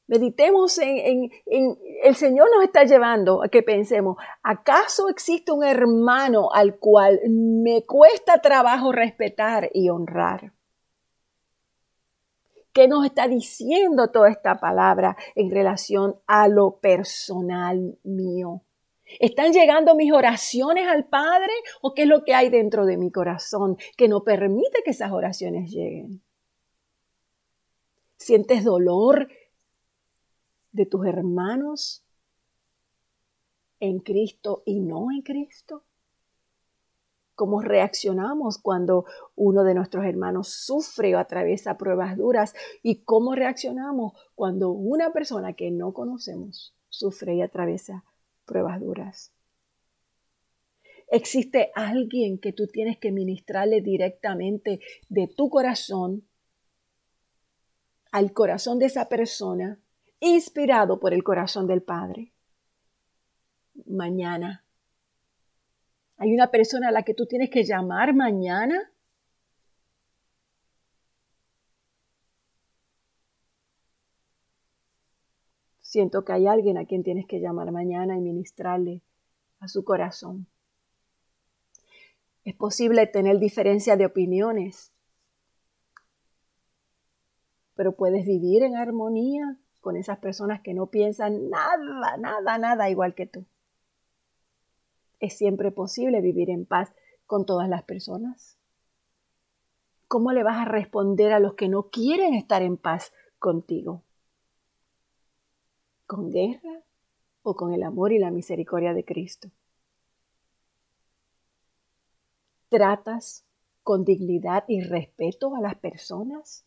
Meditemos 0.10 0.80
en, 0.80 1.30
el 1.46 2.16
Señor 2.16 2.50
nos 2.52 2.64
está 2.64 2.84
llevando 2.84 3.44
a 3.44 3.48
que 3.48 3.62
pensemos, 3.62 4.18
¿acaso 4.42 5.08
existe 5.08 5.52
un 5.52 5.64
hermano 5.64 6.50
al 6.52 6.80
cual 6.80 7.20
me 7.30 7.86
cuesta 7.86 8.42
trabajo 8.42 8.92
respetar 8.92 9.70
y 9.72 9.90
honrar? 9.90 10.52
¿Qué 12.74 12.88
nos 12.88 13.06
está 13.06 13.28
diciendo 13.28 14.10
toda 14.10 14.32
esta 14.32 14.60
palabra 14.60 15.16
en 15.36 15.52
relación 15.52 16.16
a 16.26 16.48
lo 16.48 16.80
personal 16.80 18.00
mío? 18.04 18.64
¿Están 19.20 19.54
llegando 19.54 19.94
mis 19.94 20.12
oraciones 20.12 20.88
al 20.88 21.06
Padre 21.06 21.54
o 21.82 21.94
qué 21.94 22.04
es 22.04 22.08
lo 22.08 22.24
que 22.24 22.34
hay 22.34 22.50
dentro 22.50 22.88
de 22.88 22.98
mi 22.98 23.12
corazón 23.12 23.78
que 23.96 24.08
no 24.08 24.24
permite 24.24 24.82
que 24.84 24.90
esas 24.90 25.12
oraciones 25.12 25.70
lleguen? 25.70 26.24
¿Sientes 28.18 28.64
dolor 28.64 29.30
de 30.72 30.86
tus 30.86 31.06
hermanos 31.06 32.04
en 33.80 34.00
Cristo 34.00 34.64
y 34.66 34.80
no 34.80 35.12
en 35.12 35.22
Cristo? 35.22 35.84
¿Cómo 37.36 37.62
reaccionamos 37.62 38.58
cuando 38.58 39.06
uno 39.36 39.64
de 39.64 39.74
nuestros 39.74 40.06
hermanos 40.06 40.50
sufre 40.50 41.16
o 41.16 41.20
atraviesa 41.20 41.78
pruebas 41.78 42.18
duras? 42.18 42.54
¿Y 42.84 43.04
cómo 43.04 43.34
reaccionamos 43.34 44.12
cuando 44.36 44.72
una 44.72 45.14
persona 45.14 45.54
que 45.54 45.72
no 45.72 45.94
conocemos 45.94 46.76
sufre 46.90 47.36
y 47.36 47.42
atraviesa 47.42 48.04
pruebas 48.46 48.82
duras? 48.82 49.32
¿Existe 51.12 51.72
alguien 51.76 52.40
que 52.40 52.52
tú 52.52 52.68
tienes 52.68 52.98
que 52.98 53.12
ministrarle 53.12 53.80
directamente 53.82 54.82
de 55.08 55.28
tu 55.28 55.50
corazón 55.50 56.28
al 58.12 58.34
corazón 58.34 58.80
de 58.80 58.88
esa 58.88 59.08
persona 59.08 59.80
inspirado 60.20 61.00
por 61.00 61.14
el 61.14 61.24
corazón 61.24 61.68
del 61.68 61.82
Padre. 61.82 62.32
Mañana. 63.86 64.64
Hay 66.18 66.34
una 66.34 66.52
persona 66.52 66.90
a 66.90 66.92
la 66.92 67.04
que 67.04 67.14
tú 67.14 67.26
tienes 67.26 67.50
que 67.50 67.64
llamar 67.64 68.14
mañana. 68.14 68.92
Siento 75.80 76.24
que 76.24 76.34
hay 76.34 76.46
alguien 76.46 76.78
a 76.78 76.86
quien 76.86 77.04
tienes 77.04 77.26
que 77.26 77.40
llamar 77.40 77.72
mañana 77.72 78.18
y 78.18 78.22
ministrarle 78.22 79.02
a 79.60 79.68
su 79.68 79.84
corazón. 79.84 80.46
Es 82.44 82.56
posible 82.56 83.08
tener 83.08 83.40
diferencia 83.40 83.96
de 83.96 84.06
opiniones, 84.06 84.92
pero 87.76 87.96
puedes 87.96 88.26
vivir 88.26 88.64
en 88.64 88.76
armonía 88.76 89.58
con 89.80 89.96
esas 89.96 90.20
personas 90.20 90.62
que 90.62 90.74
no 90.74 90.88
piensan 90.88 91.50
nada, 91.50 92.18
nada, 92.18 92.58
nada 92.58 92.90
igual 92.90 93.16
que 93.16 93.26
tú. 93.26 93.46
Es 95.20 95.38
siempre 95.38 95.72
posible 95.72 96.22
vivir 96.22 96.50
en 96.50 96.66
paz 96.66 96.94
con 97.26 97.46
todas 97.46 97.70
las 97.70 97.84
personas. 97.84 98.58
¿Cómo 100.08 100.32
le 100.32 100.44
vas 100.44 100.58
a 100.58 100.66
responder 100.66 101.32
a 101.34 101.40
los 101.40 101.54
que 101.54 101.70
no 101.70 101.90
quieren 101.90 102.34
estar 102.34 102.62
en 102.62 102.78
paz 102.78 103.14
contigo? 103.38 104.04
¿Con 106.08 106.32
guerra 106.32 106.84
o 107.44 107.56
con 107.56 107.74
el 107.74 107.84
amor 107.84 108.12
y 108.12 108.20
la 108.20 108.32
misericordia 108.32 108.94
de 108.94 109.06
Cristo? 109.06 109.52
¿Tratas 112.70 113.46
con 113.84 114.04
dignidad 114.04 114.64
y 114.68 114.82
respeto 114.82 115.56
a 115.56 115.62
las 115.62 115.76
personas? 115.76 116.66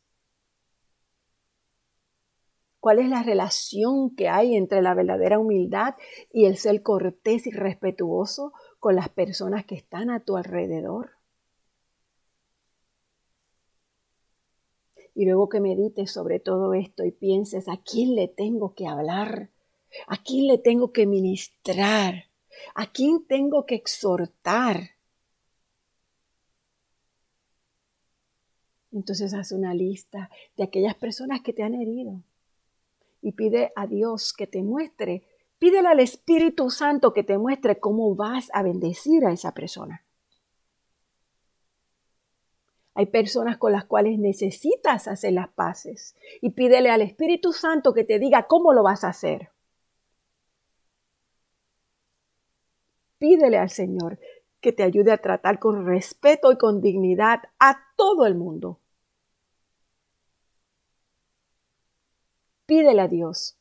¿Cuál 2.82 2.98
es 2.98 3.08
la 3.08 3.22
relación 3.22 4.16
que 4.16 4.28
hay 4.28 4.56
entre 4.56 4.82
la 4.82 4.92
verdadera 4.92 5.38
humildad 5.38 5.94
y 6.32 6.46
el 6.46 6.56
ser 6.56 6.82
cortés 6.82 7.46
y 7.46 7.52
respetuoso 7.52 8.52
con 8.80 8.96
las 8.96 9.08
personas 9.08 9.64
que 9.64 9.76
están 9.76 10.10
a 10.10 10.24
tu 10.24 10.36
alrededor? 10.36 11.12
Y 15.14 15.26
luego 15.26 15.48
que 15.48 15.60
medites 15.60 16.10
sobre 16.10 16.40
todo 16.40 16.74
esto 16.74 17.04
y 17.04 17.12
pienses 17.12 17.68
a 17.68 17.76
quién 17.76 18.16
le 18.16 18.26
tengo 18.26 18.74
que 18.74 18.88
hablar, 18.88 19.50
a 20.08 20.20
quién 20.20 20.48
le 20.48 20.58
tengo 20.58 20.90
que 20.90 21.06
ministrar, 21.06 22.24
a 22.74 22.90
quién 22.90 23.24
tengo 23.28 23.64
que 23.64 23.76
exhortar. 23.76 24.90
Entonces 28.90 29.32
haz 29.34 29.52
una 29.52 29.72
lista 29.72 30.30
de 30.56 30.64
aquellas 30.64 30.96
personas 30.96 31.42
que 31.42 31.52
te 31.52 31.62
han 31.62 31.76
herido 31.76 32.24
y 33.22 33.32
pide 33.32 33.72
a 33.76 33.86
Dios 33.86 34.34
que 34.34 34.46
te 34.46 34.62
muestre, 34.62 35.22
pídele 35.58 35.88
al 35.88 36.00
Espíritu 36.00 36.68
Santo 36.68 37.12
que 37.12 37.22
te 37.22 37.38
muestre 37.38 37.78
cómo 37.78 38.14
vas 38.14 38.50
a 38.52 38.62
bendecir 38.62 39.24
a 39.24 39.32
esa 39.32 39.54
persona. 39.54 40.04
Hay 42.94 43.06
personas 43.06 43.56
con 43.56 43.72
las 43.72 43.86
cuales 43.86 44.18
necesitas 44.18 45.08
hacer 45.08 45.32
las 45.32 45.48
paces 45.48 46.14
y 46.42 46.50
pídele 46.50 46.90
al 46.90 47.00
Espíritu 47.00 47.52
Santo 47.52 47.94
que 47.94 48.04
te 48.04 48.18
diga 48.18 48.46
cómo 48.46 48.74
lo 48.74 48.82
vas 48.82 49.04
a 49.04 49.08
hacer. 49.08 49.48
Pídele 53.18 53.56
al 53.56 53.70
Señor 53.70 54.18
que 54.60 54.72
te 54.72 54.82
ayude 54.82 55.12
a 55.12 55.18
tratar 55.18 55.58
con 55.58 55.86
respeto 55.86 56.52
y 56.52 56.58
con 56.58 56.80
dignidad 56.80 57.40
a 57.58 57.78
todo 57.96 58.26
el 58.26 58.34
mundo. 58.34 58.81
Pídele 62.66 63.00
a 63.00 63.08
Dios 63.08 63.56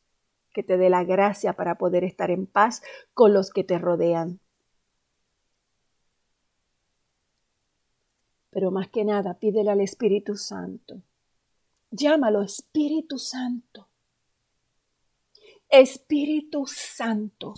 que 0.54 0.64
te 0.64 0.78
dé 0.78 0.90
la 0.90 1.04
gracia 1.04 1.54
para 1.54 1.76
poder 1.76 2.04
estar 2.04 2.30
en 2.30 2.46
paz 2.46 2.82
con 3.14 3.34
los 3.34 3.52
que 3.52 3.64
te 3.64 3.78
rodean. 3.78 4.40
Pero 8.50 8.70
más 8.70 8.90
que 8.90 9.06
nada, 9.06 9.36
pídele 9.36 9.72
al 9.72 9.82
Espíritu 9.82 10.36
Santo. 10.36 11.02
Llámalo 11.90 12.42
Espíritu 12.42 13.18
Santo. 13.18 13.88
Espíritu 15.70 16.66
Santo. 16.68 17.54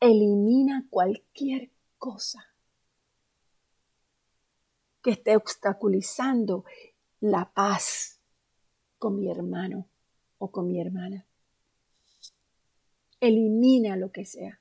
Elimina 0.00 0.84
cualquier 0.90 1.70
cosa 1.96 2.44
que 5.00 5.12
esté 5.12 5.36
obstaculizando 5.36 6.64
la 7.20 7.52
paz 7.54 8.15
con 8.98 9.18
mi 9.18 9.30
hermano 9.30 9.88
o 10.38 10.50
con 10.50 10.68
mi 10.68 10.80
hermana. 10.80 11.26
Elimina 13.20 13.96
lo 13.96 14.12
que 14.12 14.24
sea. 14.24 14.60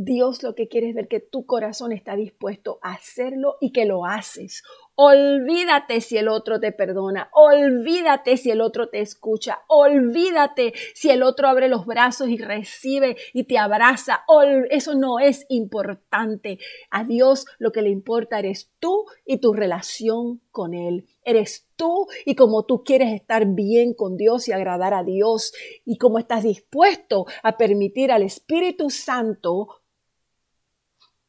Dios 0.00 0.44
lo 0.44 0.54
que 0.54 0.68
quiere 0.68 0.90
es 0.90 0.94
ver 0.94 1.08
que 1.08 1.18
tu 1.18 1.44
corazón 1.44 1.90
está 1.90 2.14
dispuesto 2.14 2.78
a 2.82 2.92
hacerlo 2.92 3.56
y 3.60 3.72
que 3.72 3.84
lo 3.84 4.04
haces. 4.04 4.62
Olvídate 5.00 6.00
si 6.00 6.16
el 6.16 6.26
otro 6.26 6.58
te 6.58 6.72
perdona, 6.72 7.30
olvídate 7.32 8.36
si 8.36 8.50
el 8.50 8.60
otro 8.60 8.88
te 8.88 8.98
escucha, 8.98 9.60
olvídate 9.68 10.72
si 10.92 11.08
el 11.08 11.22
otro 11.22 11.46
abre 11.46 11.68
los 11.68 11.86
brazos 11.86 12.28
y 12.28 12.36
recibe 12.36 13.16
y 13.32 13.44
te 13.44 13.58
abraza. 13.58 14.24
Eso 14.70 14.96
no 14.96 15.20
es 15.20 15.46
importante. 15.50 16.58
A 16.90 17.04
Dios 17.04 17.46
lo 17.60 17.70
que 17.70 17.82
le 17.82 17.90
importa 17.90 18.40
eres 18.40 18.72
tú 18.80 19.04
y 19.24 19.38
tu 19.38 19.52
relación 19.52 20.40
con 20.50 20.74
Él. 20.74 21.06
Eres 21.22 21.68
tú 21.76 22.08
y 22.24 22.34
como 22.34 22.64
tú 22.64 22.82
quieres 22.82 23.14
estar 23.14 23.46
bien 23.46 23.94
con 23.94 24.16
Dios 24.16 24.48
y 24.48 24.52
agradar 24.52 24.94
a 24.94 25.04
Dios 25.04 25.52
y 25.84 25.96
como 25.98 26.18
estás 26.18 26.42
dispuesto 26.42 27.26
a 27.44 27.56
permitir 27.56 28.10
al 28.10 28.24
Espíritu 28.24 28.90
Santo 28.90 29.80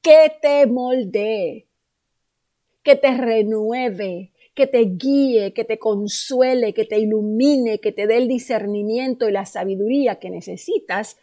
que 0.01 0.33
te 0.41 0.65
moldee, 0.65 1.68
que 2.89 2.95
te 2.95 3.15
renueve, 3.15 4.33
que 4.55 4.65
te 4.65 4.79
guíe, 4.79 5.53
que 5.53 5.63
te 5.63 5.77
consuele, 5.77 6.73
que 6.73 6.85
te 6.85 6.97
ilumine, 6.97 7.79
que 7.79 7.91
te 7.91 8.07
dé 8.07 8.17
el 8.17 8.27
discernimiento 8.27 9.29
y 9.29 9.31
la 9.31 9.45
sabiduría 9.45 10.17
que 10.17 10.31
necesitas 10.31 11.19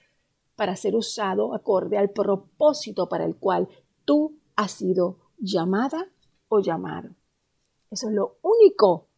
para 0.54 0.76
ser 0.76 0.94
usado 0.94 1.56
acorde 1.56 1.98
al 1.98 2.10
propósito 2.10 3.08
para 3.08 3.24
el 3.24 3.34
cual 3.34 3.66
tú 4.04 4.38
has 4.54 4.70
sido 4.70 5.18
llamada 5.38 6.08
o 6.46 6.60
llamado. 6.60 7.16
Eso 7.90 8.10
es 8.10 8.14
lo 8.14 8.38
único 8.42 9.08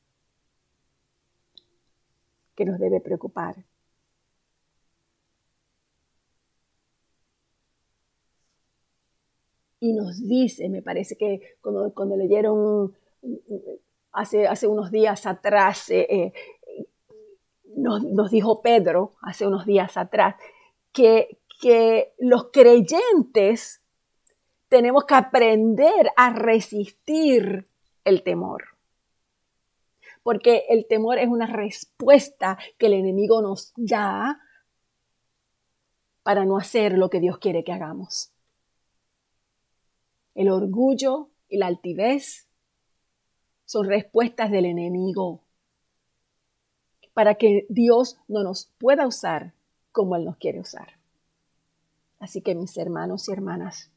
que 2.54 2.64
nos 2.64 2.78
debe 2.78 3.02
preocupar. 3.02 3.56
Y 9.80 9.92
nos 9.92 10.26
dice, 10.26 10.68
me 10.68 10.82
parece 10.82 11.16
que 11.16 11.56
cuando, 11.60 12.16
leyeron 12.16 12.94
hace, 14.12 14.46
hace 14.46 14.66
unos 14.66 14.90
días 14.90 15.26
atrás, 15.26 15.90
eh, 15.90 16.06
eh, 16.08 16.32
nos, 17.76 18.02
nos, 18.02 18.30
dijo 18.30 18.60
Pedro 18.60 19.14
hace 19.22 19.46
unos 19.46 19.66
días 19.66 19.96
atrás, 19.96 20.34
que, 20.92 21.38
que 21.60 22.12
los 22.18 22.50
creyentes 22.52 23.80
tenemos 24.68 25.04
que 25.04 25.14
aprender 25.14 26.10
a 26.16 26.32
resistir 26.32 27.68
el 28.04 28.22
temor. 28.22 28.64
Porque 30.22 30.64
el 30.68 30.86
temor 30.86 31.18
es 31.18 31.28
una 31.28 31.46
respuesta 31.46 32.58
que 32.76 32.86
el 32.86 32.94
enemigo 32.94 33.40
nos 33.40 33.72
da 33.76 34.40
para 36.22 36.44
no 36.44 36.58
hacer 36.58 36.98
lo 36.98 37.08
que 37.08 37.20
Dios 37.20 37.38
quiere 37.38 37.64
que 37.64 37.72
hagamos 37.72 38.32
el 40.38 40.50
orgullo 40.50 41.30
y 41.48 41.58
la 41.58 41.66
altivez 41.66 42.46
son 43.64 43.88
respuestas 43.88 44.52
del 44.52 44.66
enemigo 44.66 45.42
para 47.12 47.34
que 47.34 47.66
Dios 47.68 48.20
no 48.28 48.44
nos 48.44 48.66
pueda 48.78 49.08
usar 49.08 49.52
como 49.90 50.14
Él 50.14 50.24
nos 50.24 50.36
quiere 50.36 50.60
usar. 50.60 50.92
Así 52.20 52.40
que 52.40 52.54
mis 52.54 52.76
hermanos 52.76 53.28
y 53.28 53.32
hermanas, 53.32 53.90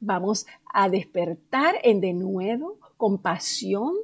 vamos 0.00 0.46
a 0.72 0.88
despertar 0.88 1.74
en 1.82 2.00
de 2.00 2.14
nuevo 2.14 2.78
compasión 2.96 3.94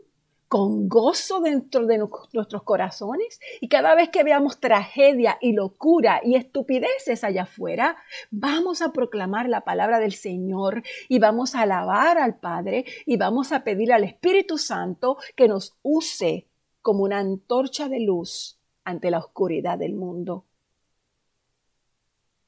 con 0.56 0.88
gozo 0.88 1.40
dentro 1.42 1.84
de 1.84 1.98
nuestros 1.98 2.62
corazones 2.62 3.40
y 3.60 3.68
cada 3.68 3.94
vez 3.94 4.08
que 4.08 4.24
veamos 4.24 4.58
tragedia 4.58 5.36
y 5.42 5.52
locura 5.52 6.22
y 6.24 6.34
estupideces 6.34 7.24
allá 7.24 7.42
afuera, 7.42 7.98
vamos 8.30 8.80
a 8.80 8.90
proclamar 8.90 9.50
la 9.50 9.64
palabra 9.64 9.98
del 9.98 10.14
Señor 10.14 10.82
y 11.10 11.18
vamos 11.18 11.54
a 11.54 11.60
alabar 11.60 12.16
al 12.16 12.38
Padre 12.38 12.86
y 13.04 13.18
vamos 13.18 13.52
a 13.52 13.64
pedir 13.64 13.92
al 13.92 14.04
Espíritu 14.04 14.56
Santo 14.56 15.18
que 15.34 15.46
nos 15.46 15.76
use 15.82 16.46
como 16.80 17.04
una 17.04 17.18
antorcha 17.18 17.90
de 17.90 18.00
luz 18.00 18.58
ante 18.82 19.10
la 19.10 19.18
oscuridad 19.18 19.76
del 19.76 19.94
mundo. 19.94 20.46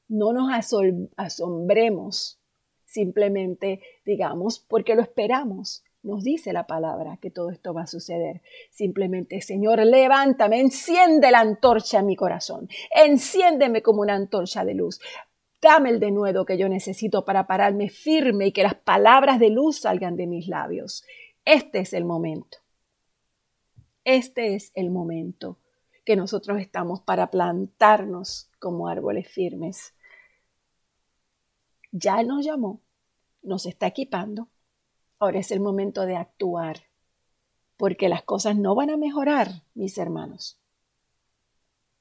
No 0.07 0.33
nos 0.33 0.51
asombremos, 1.15 2.39
simplemente 2.85 3.81
digamos, 4.03 4.57
porque 4.57 4.95
lo 4.95 5.03
esperamos 5.03 5.83
nos 6.09 6.23
dice 6.23 6.51
la 6.51 6.67
palabra 6.67 7.17
que 7.21 7.31
todo 7.31 7.51
esto 7.51 7.73
va 7.73 7.83
a 7.83 7.87
suceder. 7.87 8.41
Simplemente, 8.71 9.41
Señor, 9.41 9.79
levántame, 9.85 10.59
enciende 10.59 11.31
la 11.31 11.39
antorcha 11.39 11.99
en 11.99 12.07
mi 12.07 12.15
corazón, 12.15 12.67
enciéndeme 12.93 13.81
como 13.81 14.01
una 14.01 14.15
antorcha 14.15 14.65
de 14.65 14.73
luz. 14.73 14.99
Dame 15.61 15.89
el 15.89 15.99
denuedo 15.99 16.45
que 16.45 16.57
yo 16.57 16.69
necesito 16.69 17.25
para 17.25 17.45
pararme 17.45 17.89
firme 17.89 18.47
y 18.47 18.51
que 18.51 18.63
las 18.63 18.75
palabras 18.75 19.39
de 19.39 19.49
luz 19.49 19.81
salgan 19.81 20.15
de 20.15 20.27
mis 20.27 20.47
labios. 20.47 21.03
Este 21.45 21.79
es 21.79 21.93
el 21.93 22.05
momento. 22.05 22.59
Este 24.03 24.55
es 24.55 24.71
el 24.75 24.89
momento 24.89 25.57
que 26.05 26.15
nosotros 26.15 26.59
estamos 26.59 27.01
para 27.01 27.29
plantarnos 27.29 28.49
como 28.59 28.87
árboles 28.87 29.27
firmes. 29.27 29.93
Ya 31.91 32.23
nos 32.23 32.45
llamó, 32.45 32.81
nos 33.41 33.65
está 33.65 33.87
equipando. 33.87 34.47
Ahora 35.19 35.39
es 35.39 35.51
el 35.51 35.59
momento 35.59 36.05
de 36.05 36.15
actuar, 36.15 36.77
porque 37.75 38.07
las 38.07 38.23
cosas 38.23 38.55
no 38.55 38.73
van 38.73 38.89
a 38.89 38.95
mejorar, 38.95 39.63
mis 39.73 39.97
hermanos. 39.97 40.57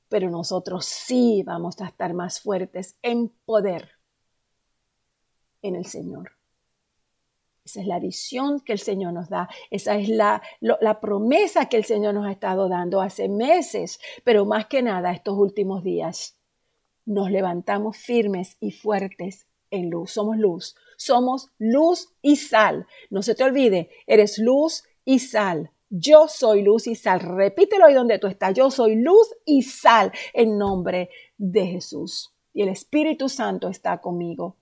Pero 0.09 0.31
nosotros 0.31 0.87
sí 0.87 1.43
vamos 1.45 1.81
a 1.81 1.87
estar 1.87 2.15
más 2.15 2.41
fuertes 2.41 2.97
en 3.03 3.31
poder 3.45 3.91
en 5.63 5.75
el 5.75 5.87
Señor. 5.87 6.39
Esa 7.65 7.81
es 7.81 7.87
la 7.89 7.99
visión 7.99 8.61
que 8.61 8.73
el 8.73 8.79
Señor 8.79 9.13
nos 9.13 9.29
da. 9.29 9.49
Esa 9.71 9.97
es 9.97 10.09
la, 10.09 10.41
la, 10.61 11.01
promesa 11.01 11.67
que 11.67 11.77
el 11.77 11.85
Señor 11.85 12.15
nos 12.15 12.25
ha 12.25 12.31
estado 12.31 12.69
dando 12.69 13.03
hace 13.03 13.29
meses, 13.29 14.01
pero 14.25 14.47
más 14.47 14.67
que 14.67 14.81
nada 14.81 15.13
estos 15.13 15.37
últimos 15.37 15.83
días. 15.83 16.39
Nos 17.05 17.31
levantamos 17.31 17.97
firmes 17.97 18.57
y 18.61 18.71
fuertes 18.71 19.48
en 19.71 19.91
luz. 19.91 20.13
Somos 20.13 20.37
luz. 20.37 20.77
Somos 20.97 21.51
luz 21.59 22.13
y 22.23 22.37
sal. 22.37 22.87
No 23.11 23.23
se 23.23 23.35
te 23.35 23.45
olvide, 23.45 23.91
eres 24.07 24.39
luz 24.39 24.85
y 25.05 25.21
sal. 25.21 25.71
Yo 25.91 26.29
soy 26.29 26.63
luz 26.63 26.87
y 26.87 26.95
sal. 26.95 27.21
Repítelo 27.21 27.87
ahí 27.87 27.95
donde 27.95 28.19
tú 28.19 28.27
estás. 28.27 28.55
Yo 28.55 28.71
soy 28.71 28.97
luz 28.97 29.35
y 29.45 29.63
sal 29.63 30.13
en 30.35 30.59
nombre 30.59 31.11
de 31.37 31.67
Jesús. 31.67 32.35
Y 32.53 32.63
el 32.63 32.69
Espíritu 32.69 33.29
Santo 33.29 33.69
está 33.69 34.01
conmigo 34.01 34.57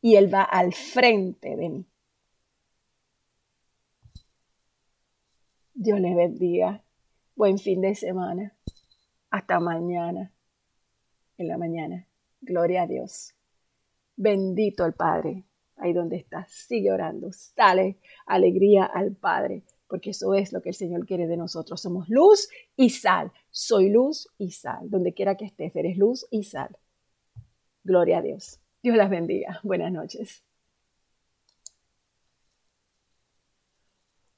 y 0.00 0.16
Él 0.16 0.32
va 0.32 0.42
al 0.42 0.74
frente 0.74 1.56
de 1.56 1.68
mí. 1.68 1.86
Dios 5.74 6.00
les 6.00 6.14
bendiga. 6.14 6.84
Buen 7.34 7.58
fin 7.58 7.80
de 7.80 7.94
semana. 7.94 8.54
Hasta 9.30 9.60
mañana. 9.60 10.32
En 11.38 11.48
la 11.48 11.56
mañana. 11.56 12.06
Gloria 12.40 12.82
a 12.82 12.86
Dios. 12.86 13.34
Bendito 14.16 14.84
el 14.84 14.92
Padre. 14.92 15.44
Ahí 15.76 15.92
donde 15.92 16.16
estás. 16.16 16.50
Sigue 16.50 16.92
orando. 16.92 17.32
Sale 17.32 17.98
alegría 18.26 18.84
al 18.84 19.16
Padre. 19.16 19.62
Porque 19.88 20.10
eso 20.10 20.34
es 20.34 20.52
lo 20.52 20.62
que 20.62 20.70
el 20.70 20.74
Señor 20.74 21.06
quiere 21.06 21.26
de 21.26 21.36
nosotros. 21.36 21.80
Somos 21.80 22.08
luz 22.08 22.48
y 22.76 22.90
sal. 22.90 23.32
Soy 23.50 23.90
luz 23.90 24.28
y 24.38 24.52
sal. 24.52 24.88
Donde 24.88 25.12
quiera 25.12 25.36
que 25.36 25.44
estés, 25.44 25.74
eres 25.76 25.96
luz 25.96 26.26
y 26.30 26.44
sal. 26.44 26.76
Gloria 27.84 28.18
a 28.18 28.22
Dios. 28.22 28.60
Dios 28.82 28.96
las 28.96 29.10
bendiga. 29.10 29.60
Buenas 29.62 29.92
noches. 29.92 30.44